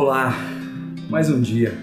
Olá, 0.00 0.32
mais 1.10 1.28
um 1.28 1.40
dia, 1.40 1.76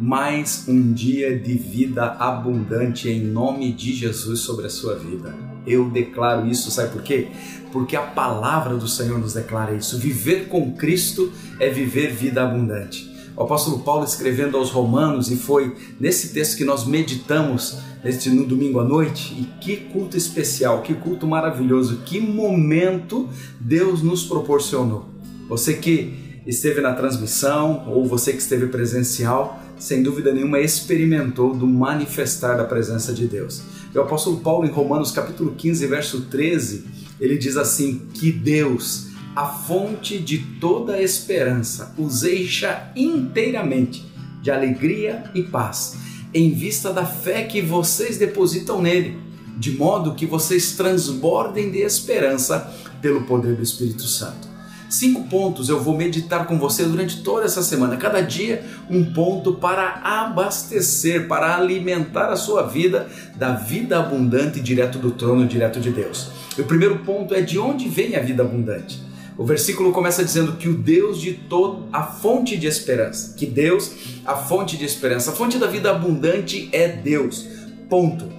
mais 0.00 0.64
um 0.68 0.92
dia 0.92 1.36
de 1.36 1.54
vida 1.54 2.04
abundante 2.12 3.08
em 3.08 3.18
nome 3.20 3.72
de 3.72 3.92
Jesus 3.92 4.38
sobre 4.38 4.66
a 4.66 4.70
sua 4.70 4.94
vida. 4.94 5.34
Eu 5.66 5.90
declaro 5.90 6.46
isso, 6.46 6.70
sabe 6.70 6.92
por 6.92 7.02
quê? 7.02 7.26
Porque 7.72 7.96
a 7.96 8.02
palavra 8.02 8.76
do 8.76 8.86
Senhor 8.86 9.18
nos 9.18 9.34
declara 9.34 9.74
isso. 9.74 9.98
Viver 9.98 10.46
com 10.46 10.72
Cristo 10.74 11.32
é 11.58 11.68
viver 11.68 12.12
vida 12.14 12.44
abundante. 12.44 13.12
O 13.36 13.42
apóstolo 13.42 13.80
Paulo 13.80 14.04
escrevendo 14.04 14.56
aos 14.56 14.70
Romanos, 14.70 15.28
e 15.28 15.34
foi 15.34 15.74
nesse 15.98 16.32
texto 16.32 16.56
que 16.56 16.64
nós 16.64 16.86
meditamos 16.86 17.76
neste, 18.04 18.30
no 18.30 18.46
domingo 18.46 18.78
à 18.78 18.84
noite, 18.84 19.34
e 19.34 19.48
que 19.60 19.78
culto 19.92 20.16
especial, 20.16 20.82
que 20.82 20.94
culto 20.94 21.26
maravilhoso, 21.26 22.02
que 22.06 22.20
momento 22.20 23.28
Deus 23.58 24.00
nos 24.00 24.22
proporcionou. 24.22 25.10
Você 25.48 25.74
que 25.74 26.21
esteve 26.46 26.80
na 26.80 26.92
transmissão 26.92 27.84
ou 27.88 28.04
você 28.04 28.32
que 28.32 28.38
esteve 28.38 28.66
presencial, 28.66 29.60
sem 29.78 30.02
dúvida 30.02 30.32
nenhuma 30.32 30.60
experimentou 30.60 31.54
do 31.54 31.66
manifestar 31.66 32.56
da 32.56 32.64
presença 32.64 33.12
de 33.12 33.26
Deus. 33.26 33.62
O 33.94 34.00
apóstolo 34.00 34.40
Paulo, 34.40 34.66
em 34.66 34.70
Romanos 34.70 35.10
capítulo 35.10 35.54
15, 35.56 35.86
verso 35.86 36.20
13, 36.22 36.84
ele 37.20 37.36
diz 37.36 37.56
assim: 37.56 38.02
Que 38.14 38.32
Deus, 38.32 39.08
a 39.36 39.46
fonte 39.46 40.18
de 40.18 40.38
toda 40.60 41.00
esperança, 41.00 41.94
os 41.98 42.24
encha 42.24 42.90
inteiramente 42.96 44.06
de 44.40 44.50
alegria 44.50 45.24
e 45.34 45.42
paz, 45.42 45.96
em 46.34 46.52
vista 46.52 46.92
da 46.92 47.04
fé 47.04 47.44
que 47.44 47.60
vocês 47.60 48.18
depositam 48.18 48.82
nele, 48.82 49.18
de 49.58 49.72
modo 49.72 50.14
que 50.14 50.26
vocês 50.26 50.72
transbordem 50.72 51.70
de 51.70 51.78
esperança 51.78 52.74
pelo 53.00 53.22
poder 53.22 53.54
do 53.54 53.62
Espírito 53.62 54.02
Santo. 54.02 54.51
Cinco 54.92 55.22
pontos 55.22 55.70
eu 55.70 55.82
vou 55.82 55.96
meditar 55.96 56.46
com 56.46 56.58
você 56.58 56.84
durante 56.84 57.22
toda 57.22 57.46
essa 57.46 57.62
semana. 57.62 57.96
Cada 57.96 58.20
dia 58.20 58.62
um 58.90 59.02
ponto 59.02 59.54
para 59.54 60.02
abastecer, 60.04 61.26
para 61.26 61.56
alimentar 61.56 62.28
a 62.28 62.36
sua 62.36 62.64
vida 62.64 63.08
da 63.34 63.54
vida 63.54 63.98
abundante 63.98 64.60
direto 64.60 64.98
do 64.98 65.10
trono, 65.10 65.46
direto 65.46 65.80
de 65.80 65.90
Deus. 65.90 66.28
O 66.58 66.64
primeiro 66.64 66.98
ponto 66.98 67.34
é 67.34 67.40
de 67.40 67.58
onde 67.58 67.88
vem 67.88 68.16
a 68.16 68.20
vida 68.20 68.42
abundante. 68.42 69.02
O 69.38 69.46
versículo 69.46 69.92
começa 69.92 70.22
dizendo 70.22 70.58
que 70.58 70.68
o 70.68 70.74
Deus 70.74 71.18
de 71.18 71.32
todo, 71.32 71.88
a 71.90 72.02
fonte 72.02 72.58
de 72.58 72.66
esperança, 72.66 73.34
que 73.34 73.46
Deus, 73.46 73.92
a 74.26 74.36
fonte 74.36 74.76
de 74.76 74.84
esperança, 74.84 75.30
a 75.30 75.34
fonte 75.34 75.56
da 75.56 75.68
vida 75.68 75.90
abundante 75.90 76.68
é 76.70 76.86
Deus. 76.86 77.48
Ponto. 77.88 78.30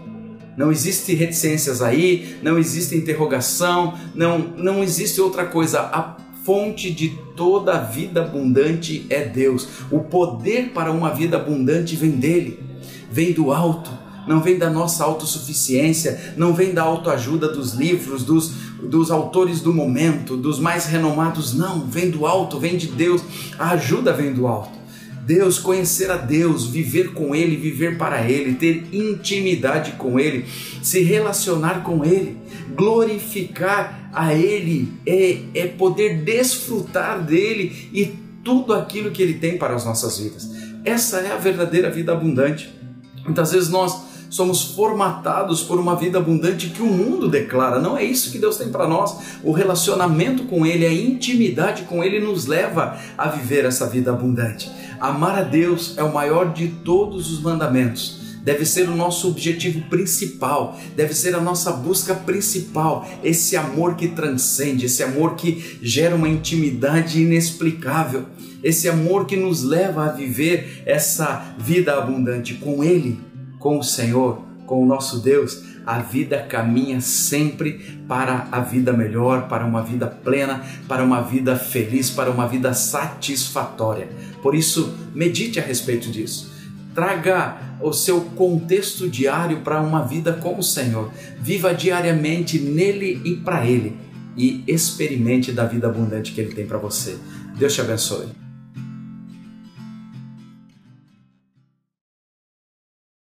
Não 0.55 0.71
existe 0.71 1.15
reticências 1.15 1.81
aí, 1.81 2.37
não 2.43 2.59
existe 2.59 2.95
interrogação, 2.95 3.97
não, 4.13 4.37
não 4.37 4.83
existe 4.83 5.19
outra 5.19 5.47
coisa. 5.47 5.79
A 5.79 6.21
fonte 6.43 6.91
de 6.91 7.09
toda 7.35 7.73
a 7.73 7.79
vida 7.79 8.21
abundante 8.21 9.05
é 9.09 9.25
Deus. 9.25 9.67
O 9.89 9.99
poder 10.01 10.71
para 10.73 10.91
uma 10.91 11.09
vida 11.09 11.37
abundante 11.37 11.95
vem 11.95 12.11
dele, 12.11 12.59
vem 13.09 13.31
do 13.31 13.51
alto, 13.51 13.89
não 14.27 14.41
vem 14.41 14.57
da 14.57 14.69
nossa 14.69 15.03
autossuficiência, 15.03 16.33
não 16.37 16.53
vem 16.53 16.73
da 16.73 16.83
autoajuda 16.83 17.47
dos 17.49 17.73
livros, 17.73 18.23
dos, 18.23 18.51
dos 18.81 19.11
autores 19.11 19.61
do 19.61 19.73
momento, 19.73 20.37
dos 20.37 20.59
mais 20.59 20.85
renomados, 20.85 21.53
não, 21.53 21.81
vem 21.81 22.09
do 22.09 22.25
alto, 22.25 22.59
vem 22.59 22.77
de 22.77 22.87
Deus. 22.87 23.21
A 23.57 23.71
ajuda 23.71 24.13
vem 24.13 24.33
do 24.33 24.47
alto. 24.47 24.82
Deus, 25.25 25.57
conhecer 25.57 26.11
a 26.11 26.17
Deus, 26.17 26.67
viver 26.67 27.13
com 27.13 27.33
Ele, 27.33 27.55
viver 27.55 27.97
para 27.97 28.29
Ele, 28.29 28.55
ter 28.55 28.87
intimidade 28.91 29.93
com 29.93 30.19
Ele, 30.19 30.45
se 30.81 31.01
relacionar 31.01 31.81
com 31.83 32.03
Ele, 32.03 32.37
glorificar 32.75 34.09
a 34.11 34.33
Ele, 34.33 34.91
é, 35.05 35.39
é 35.55 35.67
poder 35.67 36.23
desfrutar 36.23 37.23
dele 37.23 37.89
e 37.93 38.13
tudo 38.43 38.73
aquilo 38.73 39.11
que 39.11 39.21
Ele 39.21 39.35
tem 39.35 39.57
para 39.57 39.75
as 39.75 39.85
nossas 39.85 40.19
vidas. 40.19 40.49
Essa 40.83 41.19
é 41.19 41.31
a 41.31 41.37
verdadeira 41.37 41.89
vida 41.89 42.11
abundante. 42.11 42.69
Muitas 43.23 43.53
vezes 43.53 43.69
nós 43.69 44.12
somos 44.33 44.63
formatados 44.63 45.61
por 45.61 45.79
uma 45.79 45.95
vida 45.95 46.17
abundante 46.17 46.71
que 46.71 46.81
o 46.81 46.87
mundo 46.87 47.29
declara. 47.29 47.79
Não 47.79 47.95
é 47.95 48.03
isso 48.03 48.31
que 48.31 48.39
Deus 48.39 48.57
tem 48.57 48.69
para 48.69 48.87
nós. 48.87 49.15
O 49.43 49.51
relacionamento 49.51 50.45
com 50.45 50.65
Ele, 50.65 50.87
a 50.87 50.91
intimidade 50.91 51.83
com 51.83 52.03
Ele 52.03 52.19
nos 52.19 52.47
leva 52.47 52.97
a 53.15 53.27
viver 53.27 53.63
essa 53.63 53.87
vida 53.87 54.11
abundante. 54.11 54.71
Amar 54.99 55.37
a 55.37 55.43
Deus 55.43 55.95
é 55.97 56.03
o 56.03 56.11
maior 56.11 56.51
de 56.51 56.67
todos 56.67 57.31
os 57.31 57.41
mandamentos 57.41 58.23
deve 58.43 58.65
ser 58.65 58.89
o 58.89 58.95
nosso 58.95 59.29
objetivo 59.29 59.83
principal, 59.83 60.77
deve 60.97 61.13
ser 61.13 61.33
a 61.33 61.39
nossa 61.39 61.71
busca 61.71 62.13
principal, 62.13 63.07
esse 63.23 63.55
amor 63.55 63.95
que 63.95 64.09
transcende, 64.09 64.87
esse 64.87 65.01
amor 65.01 65.35
que 65.35 65.79
gera 65.81 66.13
uma 66.13 66.27
intimidade 66.27 67.21
inexplicável, 67.21 68.25
esse 68.61 68.89
amor 68.89 69.27
que 69.27 69.37
nos 69.37 69.63
leva 69.63 70.07
a 70.07 70.11
viver 70.11 70.83
essa 70.85 71.55
vida 71.57 71.97
abundante 71.97 72.55
com 72.55 72.83
Ele 72.83 73.17
com 73.63 73.79
o 73.79 73.83
Senhor, 73.83 74.41
com 74.65 74.83
o 74.83 74.85
nosso 74.85 75.19
Deus, 75.19 75.63
a 75.85 75.99
vida 75.99 76.41
caminha 76.41 76.99
sempre 76.99 78.01
para 78.09 78.49
a 78.51 78.59
vida 78.59 78.91
melhor, 78.91 79.47
para 79.47 79.65
uma 79.65 79.81
vida 79.81 80.05
plena, 80.05 80.61
para 80.85 81.01
uma 81.01 81.21
vida 81.21 81.55
feliz, 81.55 82.09
para 82.09 82.29
uma 82.29 82.45
vida 82.45 82.73
satisfatória. 82.73 84.09
Por 84.41 84.53
isso, 84.53 84.93
medite 85.15 85.61
a 85.61 85.63
respeito 85.63 86.11
disso. 86.11 86.51
Traga 86.93 87.57
o 87.81 87.93
seu 87.93 88.19
contexto 88.21 89.09
diário 89.09 89.61
para 89.61 89.81
uma 89.81 90.05
vida 90.05 90.33
com 90.33 90.59
o 90.59 90.63
Senhor. 90.63 91.09
Viva 91.39 91.73
diariamente 91.73 92.59
nele 92.59 93.21
e 93.23 93.37
para 93.37 93.65
ele 93.65 93.97
e 94.35 94.61
experimente 94.67 95.53
da 95.53 95.65
vida 95.65 95.87
abundante 95.87 96.33
que 96.33 96.41
ele 96.41 96.53
tem 96.53 96.67
para 96.67 96.77
você. 96.77 97.17
Deus 97.57 97.73
te 97.73 97.79
abençoe. 97.79 98.42